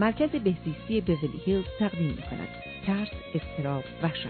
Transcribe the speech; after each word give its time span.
مرکز 0.00 0.30
بهزیستی 0.30 1.00
بیولی 1.00 1.40
هیلز 1.44 1.64
تقدیم 1.78 2.06
می 2.06 2.22
کند. 2.22 2.48
ترس، 2.86 3.08
استراب، 3.34 3.84
وحشت. 4.02 4.26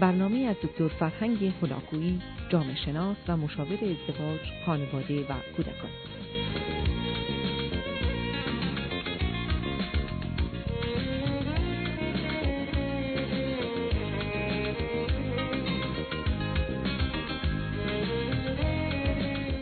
برنامه 0.00 0.38
از 0.38 0.56
دکتر 0.62 0.88
فرهنگ 0.88 1.52
هلاکویی، 1.62 2.22
جامعه 2.48 2.76
شناس 2.76 3.16
و 3.28 3.36
مشاور 3.36 3.72
ازدواج، 3.72 4.40
خانواده 4.66 5.20
و 5.20 5.34
کودکان. 5.56 5.90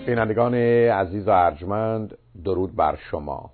بینندگان 0.06 0.54
عزیز 0.54 1.28
و 1.28 1.30
ارجمند 1.30 2.18
درود 2.44 2.76
بر 2.76 2.98
شما 3.10 3.50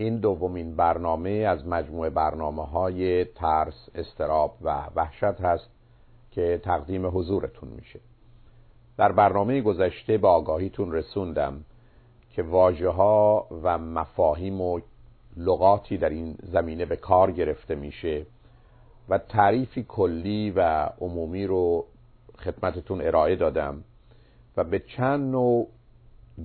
این 0.00 0.16
دومین 0.16 0.76
برنامه 0.76 1.30
از 1.30 1.66
مجموعه 1.66 2.10
برنامه 2.10 2.64
های 2.64 3.24
ترس، 3.24 3.88
استراب 3.94 4.56
و 4.62 4.86
وحشت 4.96 5.40
هست 5.40 5.70
که 6.30 6.60
تقدیم 6.64 7.06
حضورتون 7.06 7.68
میشه. 7.68 8.00
در 8.96 9.12
برنامه 9.12 9.60
گذشته 9.60 10.18
به 10.18 10.28
آگاهیتون 10.28 10.92
رسوندم 10.92 11.64
که 12.30 12.42
واجه 12.42 12.88
ها 12.88 13.46
و 13.62 13.78
مفاهیم 13.78 14.60
و 14.60 14.80
لغاتی 15.36 15.98
در 15.98 16.08
این 16.08 16.36
زمینه 16.42 16.84
به 16.84 16.96
کار 16.96 17.32
گرفته 17.32 17.74
میشه 17.74 18.26
و 19.08 19.18
تعریفی 19.18 19.84
کلی 19.88 20.50
و 20.50 20.88
عمومی 21.00 21.46
رو 21.46 21.84
خدمتتون 22.38 23.00
ارائه 23.00 23.36
دادم 23.36 23.84
و 24.56 24.64
به 24.64 24.78
چند 24.78 25.30
نوع 25.30 25.68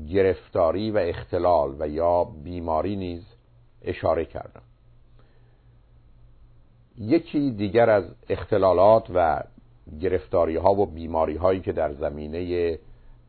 گرفتاری 0.10 0.92
و 0.92 0.98
اختلال 0.98 1.76
و 1.80 1.88
یا 1.88 2.24
بیماری 2.24 2.96
نیز 2.96 3.35
اشاره 3.86 4.26
کردم. 4.26 4.62
یکی 6.98 7.52
دیگر 7.52 7.90
از 7.90 8.04
اختلالات 8.30 9.08
و 9.14 9.44
گرفتاری 10.02 10.56
ها 10.56 10.74
و 10.74 10.86
بیماری 10.86 11.36
هایی 11.36 11.60
که 11.60 11.72
در 11.72 11.94
زمینه 11.94 12.80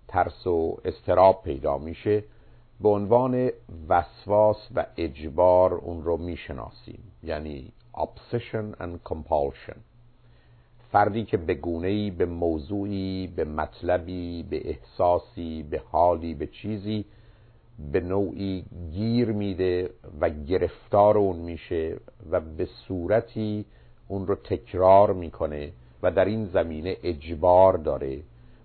ترس 0.09 0.47
و 0.47 0.81
استراب 0.85 1.43
پیدا 1.45 1.79
میشه 1.79 2.25
به 2.81 2.89
عنوان 2.89 3.51
وسواس 3.89 4.69
و 4.75 4.87
اجبار 4.97 5.75
اون 5.75 6.05
رو 6.05 6.17
می‌شناسیم 6.17 7.13
یعنی 7.23 7.73
obsession 7.95 8.83
and 8.83 9.13
compulsion. 9.13 9.77
فردی 10.93 11.25
که 11.25 11.37
به 11.37 11.55
گونه‌ای 11.55 12.11
به 12.11 12.27
موضوعی 12.27 13.27
به 13.27 13.45
مطلبی 13.45 14.43
به 14.43 14.69
احساسی 14.69 15.63
به 15.63 15.83
حالی 15.93 16.35
به 16.35 16.47
چیزی 16.47 17.05
به 17.79 18.01
نوعی 18.01 18.65
گیر 18.93 19.33
میده 19.33 19.91
و 20.21 20.31
گرفتار 20.31 21.19
اون 21.19 21.37
میشه 21.37 21.97
و 22.31 22.41
به 22.41 22.65
صورتی 22.67 23.65
اون 24.09 24.27
رو 24.27 24.35
تکرار 24.35 25.13
می‌کنه 25.13 25.73
و 26.03 26.11
در 26.11 26.25
این 26.25 26.47
زمینه 26.47 26.97
اجبار 27.03 27.77
داره 27.77 28.19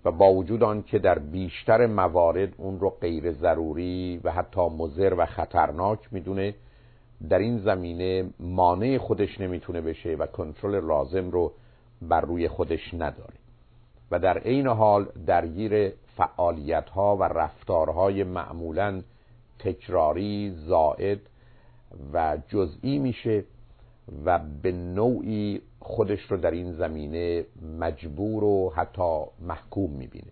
و 0.06 0.12
با 0.12 0.34
وجود 0.34 0.64
آن 0.64 0.84
که 0.84 1.00
در 1.00 1.20
بیشتر 1.20 1.86
موارد 1.86 2.54
اون 2.58 2.80
رو 2.80 2.90
غیر 2.90 3.32
ضروری 3.32 4.22
و 4.24 4.32
حتی 4.32 4.62
مضر 4.62 5.14
و 5.18 5.26
خطرناک 5.26 6.00
می‌دونه 6.12 6.56
در 7.30 7.40
این 7.40 7.58
زمینه 7.58 8.30
مانع 8.40 8.98
خودش 8.98 9.42
نمی‌تونه 9.42 9.82
بشه 9.82 10.16
و 10.16 10.26
کنترل 10.26 10.86
لازم 10.86 11.30
رو 11.30 11.52
بر 12.02 12.22
روی 12.22 12.48
خودش 12.48 12.94
نداره. 12.94 13.34
و 14.12 14.20
در 14.20 14.38
عین 14.38 14.68
حال 14.68 15.06
درگیر 15.26 15.94
فعالیت 16.18 16.90
ها 16.90 17.18
و 17.18 17.24
رفتارهای 17.24 18.24
معمولا 18.24 19.02
تکراری 19.60 20.54
زائد 20.56 21.20
و 22.14 22.38
جزئی 22.48 23.00
میشه 23.00 23.44
و 24.26 24.40
به 24.62 24.72
نوعی 24.72 25.62
خودش 25.80 26.22
رو 26.22 26.38
در 26.38 26.52
این 26.52 26.74
زمینه 26.74 27.46
مجبور 27.80 28.44
و 28.44 28.70
حتی 28.76 29.24
محکوم 29.40 29.92
می‌بینه. 29.92 30.32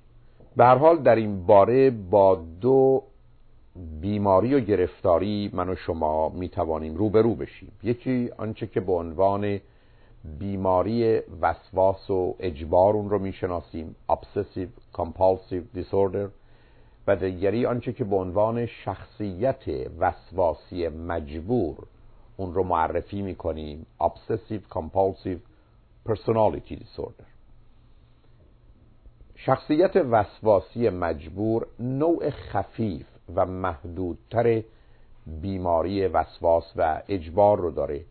به 0.56 0.66
هر 0.66 0.76
حال 0.76 0.98
در 0.98 1.16
این 1.16 1.46
باره 1.46 1.90
با 1.90 2.36
دو 2.62 3.04
بیماری 4.02 4.56
و 4.56 4.60
گرفتاری 4.60 5.50
من 5.54 5.70
و 5.70 5.76
شما 5.76 6.30
می‌توانیم 6.30 6.96
روبرو 6.96 7.36
بشیم. 7.36 7.72
یکی 7.84 8.30
آنچه 8.38 8.68
که 8.68 8.80
به 8.80 8.92
عنوان 8.92 9.60
بیماری 10.24 11.22
وسواس 11.42 12.10
و 12.10 12.36
اجبار 12.40 12.94
اون 12.94 13.10
رو 13.10 13.20
می‌شناسیم 13.20 13.96
obsessive 14.10 14.98
compulsive 14.98 15.80
disorder 15.80 16.30
و 17.08 17.16
دیگری 17.16 17.66
آنچه 17.66 17.94
که 17.94 18.04
به 18.04 18.16
عنوان 18.16 18.66
شخصیت 18.66 19.64
وسواسی 20.00 20.88
مجبور 20.88 21.78
اون 22.38 22.54
رو 22.54 22.64
معرفی 22.64 23.22
می‌کنیم 23.22 23.86
obsessive 24.02 24.76
compulsive 24.76 25.40
personality 26.10 26.76
disorder. 26.76 27.26
شخصیت 29.36 29.96
وسواسی 29.96 30.90
مجبور 30.90 31.68
نوع 31.80 32.30
خفیف 32.30 33.08
و 33.36 33.46
محدودتر 33.46 34.64
بیماری 35.42 36.08
وسواس 36.08 36.74
و 36.76 37.02
اجبار 37.08 37.60
رو 37.60 37.72
داره. 37.72 38.06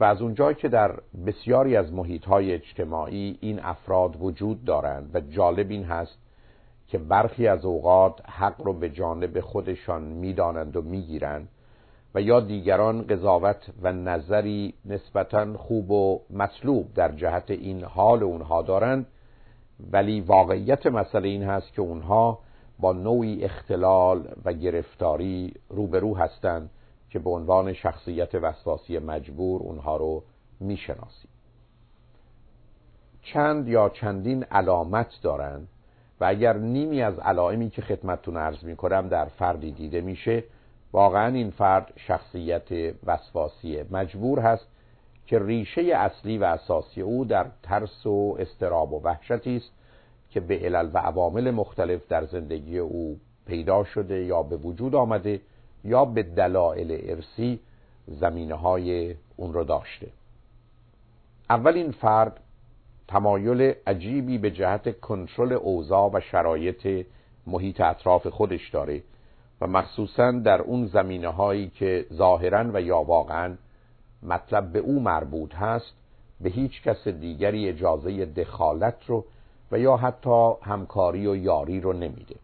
و 0.00 0.04
از 0.04 0.22
اونجایی 0.22 0.54
که 0.54 0.68
در 0.68 1.00
بسیاری 1.26 1.76
از 1.76 1.92
محیطهای 1.92 2.52
اجتماعی 2.52 3.38
این 3.40 3.60
افراد 3.60 4.16
وجود 4.20 4.64
دارند 4.64 5.10
و 5.14 5.20
جالب 5.20 5.70
این 5.70 5.84
هست 5.84 6.18
که 6.88 6.98
برخی 6.98 7.46
از 7.46 7.64
اوقات 7.64 8.20
حق 8.30 8.62
رو 8.62 8.72
به 8.72 8.90
جانب 8.90 9.40
خودشان 9.40 10.02
می‌دانند 10.02 10.76
و 10.76 10.82
می‌گیرند 10.82 11.48
و 12.14 12.20
یا 12.20 12.40
دیگران 12.40 13.06
قضاوت 13.06 13.70
و 13.82 13.92
نظری 13.92 14.74
نسبتا 14.84 15.56
خوب 15.56 15.90
و 15.90 16.20
مطلوب 16.30 16.94
در 16.94 17.12
جهت 17.12 17.50
این 17.50 17.84
حال 17.84 18.22
اونها 18.22 18.62
دارند. 18.62 19.06
ولی 19.92 20.20
واقعیت 20.20 20.86
مسئله 20.86 21.28
این 21.28 21.42
هست 21.42 21.72
که 21.72 21.82
اونها 21.82 22.38
با 22.78 22.92
نوعی 22.92 23.44
اختلال 23.44 24.28
و 24.44 24.52
گرفتاری 24.52 25.54
روبرو 25.68 26.16
هستند 26.16 26.70
که 27.10 27.18
به 27.18 27.30
عنوان 27.30 27.72
شخصیت 27.72 28.34
وسواسی 28.34 28.98
مجبور 28.98 29.62
اونها 29.62 29.96
رو 29.96 30.22
می‌شناسیم 30.60 31.30
چند 33.22 33.68
یا 33.68 33.88
چندین 33.88 34.44
علامت 34.44 35.18
دارند 35.22 35.68
و 36.20 36.24
اگر 36.24 36.56
نیمی 36.56 37.02
از 37.02 37.18
علائمی 37.18 37.70
که 37.70 37.82
خدمتتون 37.82 38.36
عرض 38.36 38.64
می‌کنم 38.64 39.08
در 39.08 39.24
فردی 39.24 39.72
دیده 39.72 40.00
میشه 40.00 40.44
واقعا 40.92 41.34
این 41.34 41.50
فرد 41.50 41.92
شخصیت 41.96 42.94
وسواسی 43.06 43.84
مجبور 43.90 44.40
هست 44.40 44.66
که 45.26 45.38
ریشه 45.38 45.82
اصلی 45.82 46.38
و 46.38 46.44
اساسی 46.44 47.00
او 47.00 47.24
در 47.24 47.46
ترس 47.62 48.06
و 48.06 48.36
استراب 48.38 48.92
و 48.92 49.02
وحشتی 49.02 49.56
است 49.56 49.70
که 50.30 50.40
به 50.40 50.58
علل 50.58 50.90
و 50.92 50.98
عوامل 50.98 51.50
مختلف 51.50 52.08
در 52.08 52.24
زندگی 52.24 52.78
او 52.78 53.20
پیدا 53.46 53.84
شده 53.84 54.24
یا 54.24 54.42
به 54.42 54.56
وجود 54.56 54.94
آمده 54.94 55.40
یا 55.84 56.04
به 56.04 56.22
دلایل 56.22 57.10
ارسی 57.10 57.60
زمینه 58.06 58.54
های 58.54 59.14
اون 59.36 59.52
رو 59.52 59.64
داشته. 59.64 60.08
اول 61.50 61.74
این 61.74 61.90
فرد 61.90 62.40
تمایل 63.08 63.74
عجیبی 63.86 64.38
به 64.38 64.50
جهت 64.50 65.00
کنترل 65.00 65.52
اوضاع 65.52 66.10
و 66.12 66.20
شرایط 66.20 67.06
محیط 67.46 67.80
اطراف 67.80 68.26
خودش 68.26 68.70
داره 68.70 69.02
و 69.60 69.66
مخصوصا 69.66 70.30
در 70.32 70.62
اون 70.62 70.86
زمینه 70.86 71.28
هایی 71.28 71.68
که 71.68 72.06
ظاهرا 72.12 72.70
و 72.74 72.80
یا 72.82 73.02
واقعا 73.02 73.56
مطلب 74.22 74.72
به 74.72 74.78
او 74.78 75.00
مربوط 75.00 75.54
هست 75.54 75.92
به 76.40 76.50
هیچ 76.50 76.82
کس 76.82 77.08
دیگری 77.08 77.68
اجازه 77.68 78.26
دخالت 78.26 79.04
رو 79.06 79.24
و 79.72 79.78
یا 79.78 79.96
حتی 79.96 80.52
همکاری 80.62 81.26
و 81.26 81.36
یاری 81.36 81.80
رو 81.80 81.92
نمیده. 81.92 82.36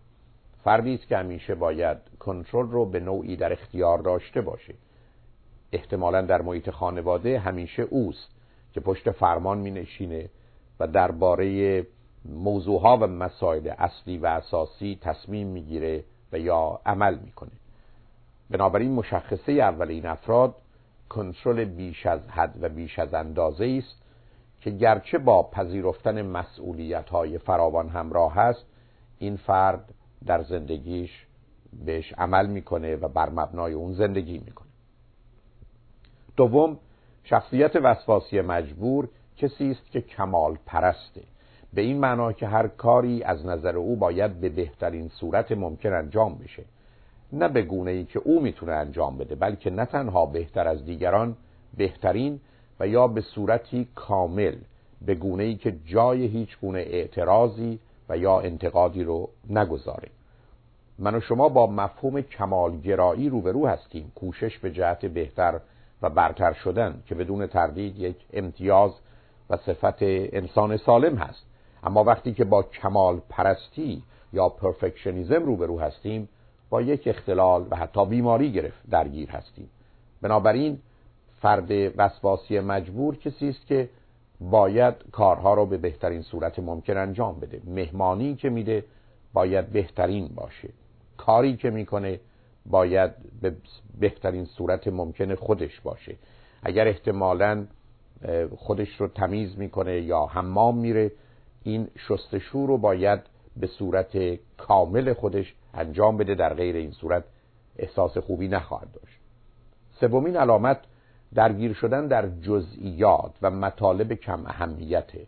فردی 0.64 0.94
است 0.94 1.08
که 1.08 1.16
همیشه 1.16 1.54
باید 1.54 1.98
کنترل 2.18 2.68
رو 2.68 2.86
به 2.86 3.00
نوعی 3.00 3.36
در 3.36 3.52
اختیار 3.52 3.98
داشته 3.98 4.40
باشه 4.40 4.74
احتمالا 5.72 6.22
در 6.22 6.42
محیط 6.42 6.70
خانواده 6.70 7.38
همیشه 7.38 7.82
اوست 7.82 8.28
که 8.72 8.80
پشت 8.80 9.10
فرمان 9.10 9.58
می 9.58 9.70
نشینه 9.70 10.30
و 10.80 10.86
درباره 10.86 11.86
موضوعها 12.24 12.96
و 12.96 13.06
مسائل 13.06 13.72
اصلی 13.78 14.18
و 14.18 14.26
اساسی 14.26 14.98
تصمیم 15.00 15.46
می‌گیره 15.46 16.04
و 16.32 16.38
یا 16.38 16.80
عمل 16.86 17.18
می‌کنه 17.18 17.50
بنابراین 18.50 18.92
مشخصه 18.92 19.52
اول 19.52 19.88
این 19.88 20.06
افراد 20.06 20.54
کنترل 21.08 21.64
بیش 21.64 22.06
از 22.06 22.20
حد 22.28 22.58
و 22.62 22.68
بیش 22.68 22.98
از 22.98 23.14
اندازه 23.14 23.82
است 23.84 24.02
که 24.60 24.70
گرچه 24.70 25.18
با 25.18 25.42
پذیرفتن 25.42 26.22
مسئولیت 26.22 27.08
های 27.08 27.38
فراوان 27.38 27.88
همراه 27.88 28.34
هست 28.34 28.66
این 29.18 29.36
فرد 29.36 29.93
در 30.26 30.42
زندگیش 30.42 31.26
بهش 31.84 32.12
عمل 32.18 32.46
می‌کنه 32.46 32.96
و 32.96 33.08
بر 33.08 33.30
مبنای 33.30 33.72
اون 33.72 33.92
زندگی 33.92 34.38
می‌کنه. 34.38 34.68
دوم 36.36 36.78
شخصیت 37.24 37.76
وسواسی 37.76 38.40
مجبور 38.40 39.08
کسی 39.36 39.70
است 39.70 39.90
که 39.90 40.00
کمال 40.00 40.58
پرسته. 40.66 41.20
به 41.74 41.80
این 41.82 42.00
معنا 42.00 42.32
که 42.32 42.46
هر 42.46 42.68
کاری 42.68 43.22
از 43.22 43.46
نظر 43.46 43.76
او 43.76 43.96
باید 43.96 44.40
به 44.40 44.48
بهترین 44.48 45.08
صورت 45.08 45.52
ممکن 45.52 45.92
انجام 45.92 46.34
بشه. 46.34 46.64
نه 47.32 47.48
به 47.48 47.62
گونه 47.62 47.90
ای 47.90 48.04
که 48.04 48.18
او 48.18 48.40
می‌تونه 48.40 48.72
انجام 48.72 49.18
بده 49.18 49.34
بلکه 49.34 49.70
نه 49.70 49.84
تنها 49.84 50.26
بهتر 50.26 50.68
از 50.68 50.84
دیگران 50.84 51.36
بهترین 51.76 52.40
و 52.80 52.88
یا 52.88 53.08
به 53.08 53.20
صورتی 53.20 53.88
کامل 53.94 54.56
به 55.06 55.14
گونه 55.14 55.42
ای 55.42 55.54
که 55.54 55.76
جای 55.86 56.26
هیچ 56.26 56.58
گونه 56.60 56.78
اعتراضی 56.78 57.78
و 58.08 58.18
یا 58.18 58.40
انتقادی 58.40 59.04
رو 59.04 59.28
نگذاره 59.50 60.08
من 60.98 61.14
و 61.14 61.20
شما 61.20 61.48
با 61.48 61.66
مفهوم 61.66 62.20
کمالگرایی 62.20 63.28
روبرو 63.28 63.66
هستیم. 63.66 64.12
کوشش 64.14 64.58
به 64.58 64.70
جهت 64.70 65.06
بهتر 65.06 65.60
و 66.02 66.10
برتر 66.10 66.52
شدن 66.52 67.02
که 67.06 67.14
بدون 67.14 67.46
تردید 67.46 67.98
یک 67.98 68.16
امتیاز 68.32 68.90
و 69.50 69.56
صفت 69.56 70.02
انسان 70.02 70.76
سالم 70.76 71.16
هست. 71.16 71.46
اما 71.82 72.04
وقتی 72.04 72.32
که 72.34 72.44
با 72.44 72.62
کمال 72.62 73.20
پرستی 73.28 74.02
یا 74.32 74.48
پرفکشنیزم 74.48 75.42
روبرو 75.44 75.80
هستیم 75.80 76.28
با 76.70 76.82
یک 76.82 77.02
اختلال 77.06 77.66
و 77.70 77.76
حتی 77.76 78.06
بیماری 78.06 78.52
گرفت 78.52 78.90
درگیر 78.90 79.30
هستیم. 79.30 79.70
بنابراین 80.22 80.78
فرد 81.40 81.70
وسواسی 81.96 82.60
مجبور 82.60 83.16
کسی 83.16 83.48
است 83.48 83.66
که 83.66 83.88
باید 84.40 84.94
کارها 85.12 85.54
رو 85.54 85.66
به 85.66 85.78
بهترین 85.78 86.22
صورت 86.22 86.58
ممکن 86.58 86.96
انجام 86.96 87.40
بده. 87.40 87.62
مهمانی 87.64 88.34
که 88.34 88.50
میده 88.50 88.84
باید 89.32 89.66
بهترین 89.66 90.28
باشه. 90.28 90.68
کاری 91.16 91.56
که 91.56 91.70
می‌کنه 91.70 92.20
باید 92.66 93.10
به 93.42 93.56
بهترین 94.00 94.44
صورت 94.44 94.88
ممکن 94.88 95.34
خودش 95.34 95.80
باشه. 95.80 96.16
اگر 96.62 96.88
احتمالا 96.88 97.66
خودش 98.56 99.00
رو 99.00 99.08
تمیز 99.08 99.58
می‌کنه 99.58 100.00
یا 100.00 100.26
حمام 100.26 100.78
میره 100.78 101.12
این 101.62 101.88
شستشو 101.96 102.66
رو 102.66 102.78
باید 102.78 103.20
به 103.56 103.66
صورت 103.66 104.16
کامل 104.56 105.12
خودش 105.12 105.54
انجام 105.74 106.16
بده. 106.16 106.34
در 106.34 106.54
غیر 106.54 106.76
این 106.76 106.90
صورت 106.90 107.24
احساس 107.78 108.18
خوبی 108.18 108.48
نخواهد 108.48 108.92
داشت. 108.92 109.18
سومین 110.00 110.36
علامت 110.36 110.78
درگیر 111.34 111.72
شدن 111.72 112.06
در 112.06 112.28
جزئیات 112.28 113.32
و 113.42 113.50
مطالب 113.50 114.12
کم 114.12 114.46
اهمیته 114.46 115.26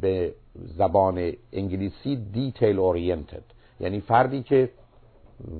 به 0.00 0.34
زبان 0.54 1.32
انگلیسی 1.52 2.16
دیتیل 2.16 2.78
اورینتد 2.78 3.42
یعنی 3.80 4.00
فردی 4.00 4.42
که 4.42 4.70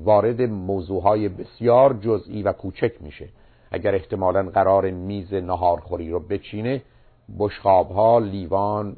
وارد 0.05 0.43
موضوعهای 0.43 1.29
بسیار 1.29 1.93
جزئی 1.93 2.43
و 2.43 2.53
کوچک 2.53 3.03
میشه. 3.03 3.29
اگر 3.71 3.95
احتمالا 3.95 4.43
قرار 4.43 4.91
میز 4.91 5.35
نهارخوری 5.35 6.11
رو 6.11 6.21
بچینه 6.21 6.83
بشخاب 7.39 8.21
لیوان 8.25 8.97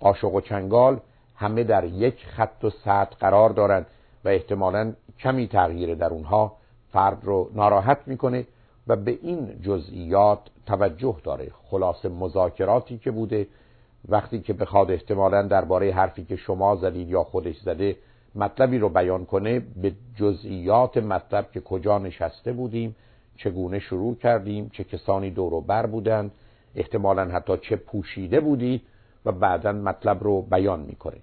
قاشق 0.00 0.34
و 0.34 0.40
چنگال 0.40 1.00
همه 1.36 1.64
در 1.64 1.84
یک 1.84 2.26
خط 2.26 2.64
و 2.64 2.70
سطح 2.70 3.16
قرار 3.20 3.50
دارند 3.50 3.86
و 4.24 4.28
احتمالا 4.28 4.92
کمی 5.18 5.48
تغییر 5.48 5.94
در 5.94 6.08
اونها 6.08 6.56
فرد 6.92 7.24
رو 7.24 7.50
ناراحت 7.54 7.98
می‌کنه. 8.06 8.46
و 8.88 8.96
به 8.96 9.18
این 9.22 9.60
جزئیات 9.62 10.40
توجه 10.66 11.16
داره. 11.24 11.50
خلاص 11.70 12.04
مذاکراتی 12.04 12.98
که 12.98 13.10
بوده 13.10 13.46
وقتی 14.08 14.40
که 14.40 14.52
بخواد 14.52 14.90
احتمالا 14.90 15.42
درباره 15.42 15.92
حرفی 15.92 16.24
که 16.24 16.36
شما 16.36 16.76
زدید 16.76 17.08
یا 17.08 17.24
خودش 17.24 17.56
زده 17.58 17.96
مطلبی 18.34 18.78
رو 18.78 18.88
بیان 18.88 19.24
کنه 19.24 19.60
به 19.82 19.92
جزئیات 20.16 20.96
مطلب 20.96 21.52
که 21.52 21.60
کجا 21.60 21.98
نشسته 21.98 22.52
بودیم 22.52 22.96
چگونه 23.36 23.78
شروع 23.78 24.14
کردیم 24.16 24.70
چه 24.72 24.84
کسانی 24.84 25.30
دور 25.30 25.54
و 25.54 25.60
بر 25.60 25.86
بودند 25.86 26.30
احتمالا 26.74 27.24
حتی 27.24 27.58
چه 27.58 27.76
پوشیده 27.76 28.40
بودی 28.40 28.82
و 29.24 29.32
بعدا 29.32 29.72
مطلب 29.72 30.24
رو 30.24 30.42
بیان 30.42 30.80
می‌کنه. 30.80 31.16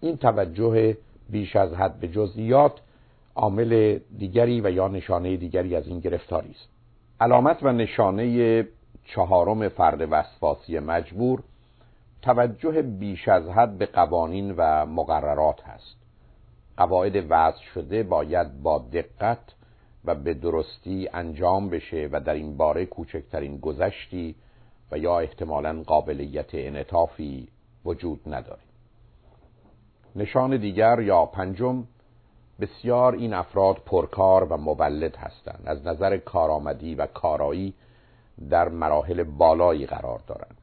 این 0.00 0.16
توجه 0.16 0.96
بیش 1.30 1.56
از 1.56 1.72
حد 1.72 2.00
به 2.00 2.08
جزئیات 2.08 2.80
عامل 3.34 3.98
دیگری 4.18 4.60
و 4.60 4.70
یا 4.70 4.88
نشانه 4.88 5.36
دیگری 5.36 5.76
از 5.76 5.88
این 5.88 6.00
گرفتاری 6.00 6.50
است. 6.50 6.79
علامت 7.20 7.62
و 7.62 7.72
نشانه 7.72 8.68
چهارم 9.04 9.68
فرد 9.68 10.08
وسواسی 10.10 10.78
مجبور 10.78 11.42
توجه 12.22 12.82
بیش 12.82 13.28
از 13.28 13.48
حد 13.48 13.78
به 13.78 13.86
قوانین 13.86 14.54
و 14.56 14.86
مقررات 14.86 15.62
هست. 15.64 15.96
قواعد 16.76 17.26
وضع 17.28 17.62
شده 17.74 18.02
باید 18.02 18.62
با 18.62 18.78
دقت 18.92 19.38
و 20.04 20.14
به 20.14 20.34
درستی 20.34 21.08
انجام 21.12 21.68
بشه 21.68 22.08
و 22.12 22.20
در 22.20 22.34
این 22.34 22.56
باره 22.56 22.86
کوچکترین 22.86 23.58
گذشتی 23.58 24.34
و 24.92 24.98
یا 24.98 25.18
احتمالا 25.18 25.82
قابلیت 25.82 26.48
انعطافی 26.52 27.48
وجود 27.84 28.20
نداره. 28.26 28.62
نشان 30.16 30.56
دیگر 30.56 31.00
یا 31.00 31.26
پنجم 31.26 31.84
بسیار 32.60 33.14
این 33.14 33.34
افراد 33.34 33.76
پرکار 33.86 34.44
و 34.44 34.56
مولد 34.56 35.16
هستند. 35.16 35.62
از 35.66 35.86
نظر 35.86 36.16
کارآمدی 36.16 36.94
و 36.94 37.06
کارایی 37.06 37.74
در 38.50 38.68
مراحل 38.68 39.22
بالایی 39.22 39.86
قرار 39.86 40.20
دارند. 40.26 40.56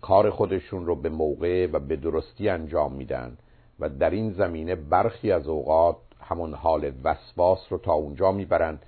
کار 0.00 0.30
خودشون 0.30 0.86
رو 0.86 0.94
به 0.94 1.08
موقع 1.08 1.66
و 1.72 1.78
به 1.78 1.96
درستی 1.96 2.48
انجام 2.48 2.92
میدن 2.92 3.36
و 3.80 3.88
در 3.88 4.10
این 4.10 4.32
زمینه 4.32 4.74
برخی 4.74 5.32
از 5.32 5.48
اوقات 5.48 5.96
همون 6.20 6.54
حال 6.54 6.92
وسواس 7.04 7.58
رو 7.70 7.78
تا 7.78 7.92
اونجا 7.92 8.32
می‌برند 8.32 8.82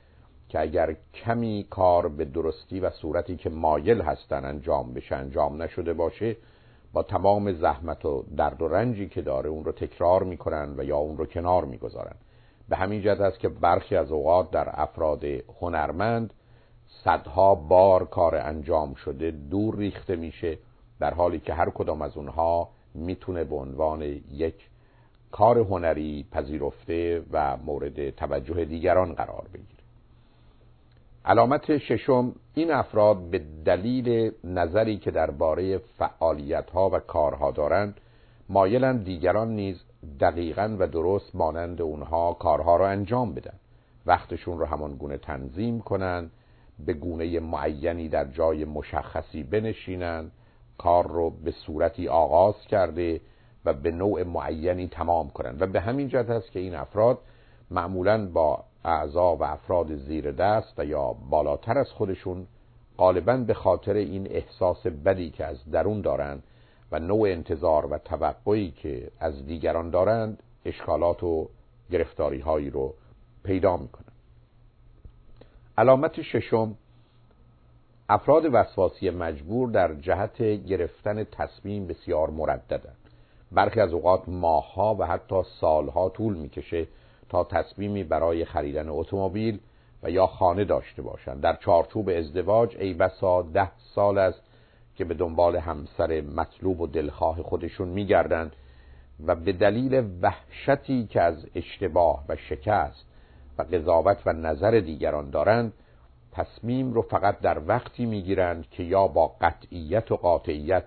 که 0.48 0.60
اگر 0.60 0.96
کمی 1.14 1.66
کار 1.70 2.08
به 2.08 2.24
درستی 2.24 2.80
و 2.80 2.90
صورتی 2.90 3.36
که 3.36 3.50
مایل 3.50 4.00
هستن 4.00 4.44
انجام 4.44 4.94
بشه 4.94 5.16
انجام 5.16 5.62
نشده 5.62 5.92
باشه 5.92 6.36
با 6.92 7.02
تمام 7.02 7.52
زحمت 7.52 8.04
و 8.04 8.24
درد 8.36 8.62
و 8.62 8.68
رنجی 8.68 9.08
که 9.08 9.22
داره 9.22 9.50
اون 9.50 9.64
رو 9.64 9.72
تکرار 9.72 10.22
می‌کنن 10.22 10.74
و 10.78 10.84
یا 10.84 10.96
اون 10.96 11.16
رو 11.16 11.26
کنار 11.26 11.64
می‌گذارن. 11.64 12.16
به 12.72 12.78
همین 12.78 13.02
جد 13.02 13.20
است 13.22 13.38
که 13.38 13.48
برخی 13.48 13.96
از 13.96 14.12
اوقات 14.12 14.50
در 14.50 14.68
افراد 14.72 15.24
هنرمند 15.60 16.32
صدها 17.04 17.54
بار 17.54 18.04
کار 18.04 18.36
انجام 18.36 18.94
شده 18.94 19.30
دور 19.30 19.76
ریخته 19.76 20.16
میشه 20.16 20.58
در 21.00 21.14
حالی 21.14 21.38
که 21.38 21.54
هر 21.54 21.70
کدام 21.70 22.02
از 22.02 22.16
اونها 22.16 22.68
می‌تونه 22.94 23.44
به 23.44 23.54
عنوان 23.56 24.02
یک 24.30 24.54
کار 25.30 25.58
هنری 25.58 26.26
پذیرفته 26.32 27.22
و 27.32 27.56
مورد 27.56 28.10
توجه 28.10 28.64
دیگران 28.64 29.12
قرار 29.12 29.44
بگیره. 29.54 29.82
علامت 31.24 31.78
ششم 31.78 32.34
این 32.54 32.70
افراد 32.70 33.30
به 33.30 33.42
دلیل 33.64 34.32
نظری 34.44 34.96
که 34.96 35.10
درباره 35.10 35.78
فعالیت 35.78 36.70
ها 36.70 36.90
و 36.90 36.98
کارها 36.98 37.50
دارند 37.50 38.00
مایلند 38.48 39.04
دیگران 39.04 39.48
نیز 39.48 39.84
دقیقا 40.20 40.76
و 40.78 40.86
درست 40.86 41.34
مانند 41.34 41.82
اونها 41.82 42.32
کارها 42.32 42.76
را 42.76 42.88
انجام 42.88 43.34
بدن. 43.34 43.54
وقتشون 44.06 44.58
رو 44.58 44.64
همان 44.64 44.96
گونه 44.96 45.18
تنظیم 45.18 45.80
کنند 45.80 46.30
به 46.86 46.92
گونه 46.92 47.40
معینی 47.40 48.08
در 48.08 48.24
جای 48.24 48.64
مشخصی 48.64 49.42
بنشینند 49.42 50.32
کار 50.78 51.06
رو 51.06 51.30
به 51.30 51.50
صورتی 51.50 52.08
آغاز 52.08 52.54
کرده 52.68 53.20
و 53.64 53.72
به 53.72 53.90
نوع 53.90 54.22
معینی 54.22 54.88
تمام 54.88 55.30
کنند 55.30 55.62
و 55.62 55.66
به 55.66 55.80
همین 55.80 56.08
جهت 56.08 56.30
است 56.30 56.50
که 56.52 56.60
این 56.60 56.74
افراد 56.74 57.18
معمولا 57.70 58.26
با 58.26 58.64
اعضا 58.84 59.36
و 59.36 59.42
افراد 59.42 59.96
زیر 59.96 60.32
دست 60.32 60.74
و 60.78 60.84
یا 60.84 61.12
بالاتر 61.30 61.78
از 61.78 61.90
خودشون 61.90 62.46
غالبا 62.98 63.36
به 63.36 63.54
خاطر 63.54 63.94
این 63.94 64.26
احساس 64.30 64.86
بدی 64.86 65.30
که 65.30 65.44
از 65.44 65.70
درون 65.70 66.00
دارند 66.00 66.42
و 66.92 66.98
نوع 66.98 67.28
انتظار 67.28 67.86
و 67.86 67.98
توقعی 67.98 68.70
که 68.70 69.10
از 69.20 69.46
دیگران 69.46 69.90
دارند 69.90 70.42
اشکالات 70.64 71.22
و 71.22 71.48
گرفتاری 71.90 72.40
هایی 72.40 72.70
رو 72.70 72.94
پیدا 73.44 73.76
می‌کنند. 73.76 74.12
علامت 75.78 76.22
ششم 76.22 76.74
افراد 78.08 78.44
وسواسی 78.52 79.10
مجبور 79.10 79.70
در 79.70 79.94
جهت 79.94 80.42
گرفتن 80.42 81.24
تصمیم 81.24 81.86
بسیار 81.86 82.30
مرددند 82.30 82.96
برخی 83.52 83.80
از 83.80 83.92
اوقات 83.92 84.28
ماهها 84.28 84.96
و 84.98 85.06
حتی 85.06 85.42
سالها 85.60 86.08
طول 86.08 86.36
می‌کشه 86.36 86.86
تا 87.28 87.44
تصمیمی 87.44 88.04
برای 88.04 88.44
خریدن 88.44 88.88
اتومبیل 88.88 89.58
و 90.02 90.10
یا 90.10 90.26
خانه 90.26 90.64
داشته 90.64 91.02
باشند. 91.02 91.40
در 91.40 91.56
چارچوب 91.56 92.08
ازدواج 92.08 92.76
ای 92.76 92.94
بسا 92.94 93.42
ده 93.42 93.70
سال 93.94 94.18
است 94.18 94.42
که 94.96 95.04
به 95.04 95.14
دنبال 95.14 95.56
همسر 95.56 96.20
مطلوب 96.20 96.80
و 96.80 96.86
دلخواه 96.86 97.42
خودشون 97.42 97.88
میگردند 97.88 98.56
و 99.26 99.34
به 99.34 99.52
دلیل 99.52 100.04
وحشتی 100.22 101.06
که 101.06 101.20
از 101.20 101.46
اشتباه 101.54 102.24
و 102.28 102.36
شکست 102.36 103.04
و 103.58 103.62
قضاوت 103.62 104.18
و 104.26 104.32
نظر 104.32 104.70
دیگران 104.70 105.30
دارند 105.30 105.72
تصمیم 106.32 106.92
رو 106.92 107.02
فقط 107.02 107.40
در 107.40 107.62
وقتی 107.66 108.06
می‌گیرند 108.06 108.70
که 108.70 108.82
یا 108.82 109.06
با 109.08 109.28
قطعیت 109.40 110.12
و 110.12 110.16
قاطعیت 110.16 110.84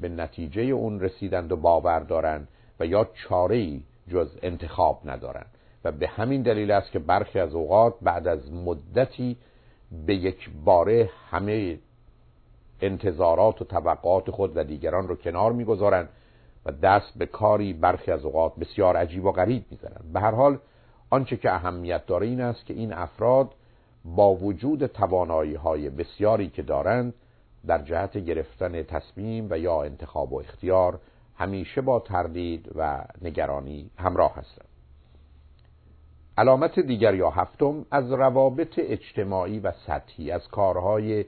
به 0.00 0.08
نتیجه 0.08 0.62
اون 0.62 1.00
رسیدند 1.00 1.52
و 1.52 1.56
باور 1.56 2.00
دارند 2.00 2.48
و 2.80 2.86
یا 2.86 3.08
چاره 3.14 3.80
جز 4.08 4.38
انتخاب 4.42 5.00
ندارند. 5.04 5.50
و 5.84 5.92
به 5.92 6.08
همین 6.08 6.42
دلیل 6.42 6.70
است 6.70 6.90
که 6.90 6.98
برخی 6.98 7.40
از 7.40 7.54
اوقات 7.54 7.94
بعد 8.02 8.28
از 8.28 8.52
مدتی 8.52 9.36
به 10.06 10.14
یک 10.14 10.50
باره 10.64 11.10
همه 11.30 11.78
انتظارات 12.86 13.62
و 13.62 13.64
طبقات 13.64 14.30
خود 14.30 14.56
و 14.56 14.64
دیگران 14.64 15.08
رو 15.08 15.16
کنار 15.16 15.52
می‌گذارند 15.52 16.08
و 16.66 16.72
دست 16.72 17.18
به 17.18 17.26
کاری 17.26 17.72
برخی 17.72 18.10
از 18.10 18.24
اوقات 18.24 18.56
بسیار 18.56 18.96
عجیب 18.96 19.24
و 19.24 19.32
غریب 19.32 19.64
می‌زنند. 19.70 20.12
به 20.12 20.20
هر 20.20 20.30
حال 20.30 20.58
آنچه 21.10 21.36
که 21.36 21.52
اهمیت 21.52 22.06
داره 22.06 22.26
این 22.26 22.40
است 22.40 22.66
که 22.66 22.74
این 22.74 22.92
افراد 22.92 23.54
با 24.04 24.34
وجود 24.34 24.86
توانایی 24.86 25.54
های 25.54 25.90
بسیاری 25.90 26.48
که 26.48 26.62
دارند 26.62 27.14
در 27.66 27.82
جهت 27.82 28.18
گرفتن 28.18 28.82
تصمیم 28.82 29.46
و 29.50 29.58
یا 29.58 29.82
انتخاب 29.82 30.32
و 30.32 30.40
اختیار 30.40 31.00
همیشه 31.36 31.80
با 31.80 32.00
تردید 32.00 32.70
و 32.74 33.04
نگرانی 33.22 33.90
همراه 33.98 34.34
هستند. 34.36 34.68
علامت 36.38 36.80
دیگر 36.80 37.14
یا 37.14 37.30
هفتم 37.30 37.86
از 37.90 38.12
روابط 38.12 38.78
اجتماعی 38.78 39.60
و 39.60 39.72
سطحی 39.86 40.30
از 40.30 40.48
کارهای 40.48 41.24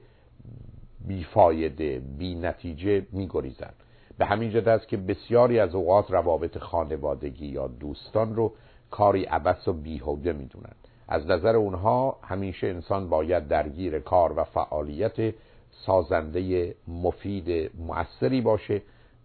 بیفایده 1.06 2.02
بی 2.18 2.34
نتیجه 2.34 3.06
می 3.12 3.28
گریزن. 3.30 3.72
به 4.18 4.26
همین 4.26 4.50
جد 4.50 4.68
است 4.68 4.88
که 4.88 4.96
بسیاری 4.96 5.58
از 5.58 5.74
اوقات 5.74 6.10
روابط 6.10 6.58
خانوادگی 6.58 7.46
یا 7.46 7.66
دوستان 7.66 8.36
رو 8.36 8.52
کاری 8.90 9.24
عبس 9.24 9.68
و 9.68 9.72
بیهوده 9.72 10.32
می 10.32 10.46
دونن. 10.46 10.72
از 11.08 11.26
نظر 11.26 11.56
اونها 11.56 12.18
همیشه 12.22 12.66
انسان 12.66 13.08
باید 13.08 13.48
درگیر 13.48 13.98
کار 13.98 14.38
و 14.38 14.44
فعالیت 14.44 15.34
سازنده 15.70 16.74
مفید 16.88 17.70
مؤثری 17.78 18.40
باشه 18.40 18.82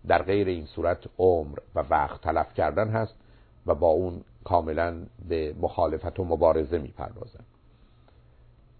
در 0.08 0.24
غیر 0.24 0.48
این 0.48 0.66
صورت 0.66 0.98
عمر 1.18 1.58
و 1.76 1.84
وقت 1.90 2.22
تلف 2.22 2.54
کردن 2.54 2.90
هست 2.90 3.16
و 3.66 3.76
با 3.76 3.88
اون 3.88 4.24
کاملا 4.44 4.96
به 5.30 5.56
مخالفت 5.62 6.20
و 6.20 6.24
مبارزه 6.24 6.78
می‌پردازن 6.78 7.44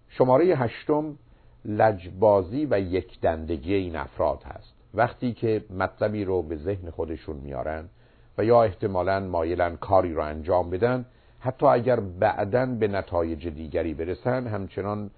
شماره 0.08 0.44
هشتم 0.44 1.18
لجبازی 1.64 2.66
و 2.70 2.80
یک 2.80 3.20
دندگی 3.20 3.74
این 3.74 3.96
افراد 3.96 4.42
هست. 4.42 4.74
وقتی 4.94 5.32
که 5.32 5.64
مطلبی 5.78 6.24
رو 6.24 6.42
به 6.42 6.56
ذهن 6.56 6.90
خودشون 6.90 7.36
میارن 7.36 7.88
و 8.38 8.44
یا 8.44 8.62
احتمالا 8.62 9.20
مایلن 9.20 9.76
کاری 9.76 10.14
رو 10.14 10.22
انجام 10.22 10.70
بدن 10.70 11.04
حتی 11.40 11.66
اگر 11.66 12.00
بعدا 12.00 12.66
به 12.66 12.88
نتایج 12.88 13.48
دیگری 13.48 13.94
برسن 13.94 14.46
همچنان 14.46 15.10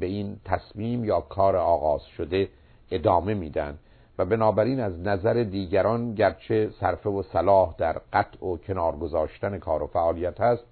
به 0.00 0.06
این 0.06 0.36
تصمیم 0.44 1.04
یا 1.04 1.20
کار 1.20 1.56
آغاز 1.56 2.02
شده 2.04 2.48
ادامه 2.90 3.34
میدن. 3.34 3.78
و 4.20 4.24
بنابراین 4.24 4.80
از 4.80 5.00
نظر 5.00 5.42
دیگران 5.42 6.14
گرچه 6.14 6.70
صرفه 6.80 7.10
و 7.10 7.22
صلاح 7.22 7.74
در 7.78 8.00
قطع 8.12 8.46
و 8.46 8.56
کنار 8.56 8.96
گذاشتن 8.96 9.58
کار 9.58 9.82
و 9.82 9.86
فعالیت 9.86 10.40
هست 10.40 10.64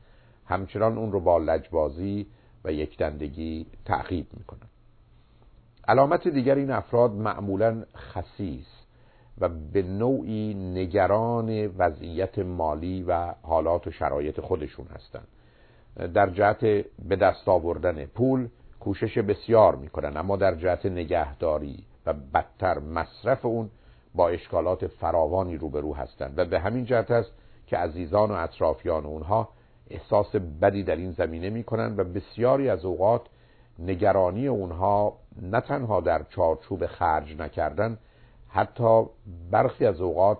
همچنان 0.47 0.99
اون 0.99 1.13
رو 1.13 1.21
با 1.21 1.39
لجبازی 1.39 2.27
و 2.65 2.73
یکدندگی 2.73 3.67
تعقیب 3.85 4.27
می‌کنن. 4.37 4.69
علامت 5.89 6.29
دیگر 6.29 6.55
این 6.55 6.71
افراد 6.71 7.13
معمولا 7.13 7.83
خسیس 7.97 8.67
و 9.39 9.49
به 9.49 9.83
نوعی 9.83 10.55
نگران 10.55 11.67
وضعیت 11.79 12.39
مالی 12.39 13.03
و 13.03 13.35
حالات 13.43 13.87
و 13.87 13.91
شرایط 13.91 14.41
خودشون 14.41 14.87
هستند 14.87 15.29
در 16.15 16.31
جهت 16.31 16.61
به 17.09 17.17
دست 17.17 17.49
آوردن 17.49 18.05
پول 18.05 18.49
کوشش 18.81 19.19
بسیار 19.19 19.77
می‌کنن 19.77 20.17
اما 20.17 20.37
در 20.37 20.55
جهت 20.55 20.87
نگهداری 20.87 21.85
و 22.07 22.13
بدتر 22.35 22.79
مصرف 22.79 23.45
اون 23.45 23.71
با 24.15 24.29
اشکالات 24.29 24.87
فراوانی 24.87 25.57
روبرو 25.57 25.95
هستند 25.95 26.39
و 26.39 26.45
به 26.45 26.61
همین 26.61 26.85
جهت 26.85 27.11
است 27.11 27.33
که 27.67 27.77
عزیزان 27.77 28.31
و 28.31 28.35
اطرافیان 28.35 29.07
اونها 29.07 29.49
احساس 29.91 30.37
بدی 30.37 30.83
در 30.83 30.97
این 30.97 31.11
زمینه 31.11 31.51
می‌کنن 31.51 31.95
و 31.97 32.05
بسیاری 32.05 32.69
از 32.69 32.85
اوقات 32.85 33.23
نگرانی 33.79 34.47
اونها 34.47 35.17
نه 35.43 35.61
تنها 35.61 36.01
در 36.01 36.23
چارچوب 36.23 36.87
خرج 36.87 37.37
نکردن 37.37 37.99
حتی 38.49 39.07
برخی 39.51 39.87
از 39.87 40.01
اوقات 40.01 40.39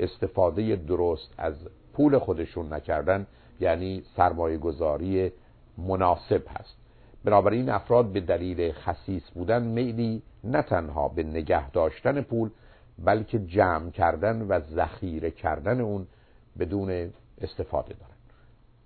استفاده 0.00 0.76
درست 0.76 1.34
از 1.38 1.54
پول 1.92 2.18
خودشون 2.18 2.72
نکردن 2.72 3.26
یعنی 3.60 4.02
سرمایه 4.16 4.58
گذاری 4.58 5.32
مناسب 5.78 6.42
هست. 6.48 6.76
بنابراین 7.24 7.70
افراد 7.70 8.12
به 8.12 8.20
دلیل 8.20 8.72
خصیص 8.72 9.22
بودن 9.34 9.62
میلی 9.62 10.22
نه 10.44 10.62
تنها 10.62 11.08
به 11.08 11.22
نگه 11.22 11.70
داشتن 11.70 12.20
پول 12.20 12.50
بلکه 12.98 13.38
جمع 13.38 13.90
کردن 13.90 14.42
و 14.42 14.60
ذخیره 14.60 15.30
کردن 15.30 15.80
اون 15.80 16.06
بدون 16.58 17.12
استفاده 17.40 17.94
دارن. 17.94 18.14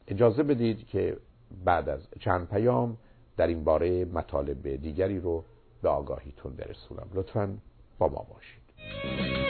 اجازه 0.08 0.42
بدید 0.42 0.86
که 0.86 1.16
بعد 1.64 1.88
از 1.88 2.00
چند 2.20 2.48
پیام 2.48 2.96
در 3.36 3.46
این 3.46 3.64
باره 3.64 4.04
مطالب 4.04 4.76
دیگری 4.76 5.20
رو 5.20 5.44
به 5.82 5.88
آگاهیتون 5.88 6.56
برسونم. 6.56 7.08
لطفا 7.14 7.58
با 7.98 8.08
ما 8.08 8.26
باشید. 8.34 9.41